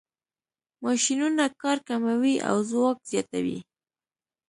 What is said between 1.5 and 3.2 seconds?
کار کموي او ځواک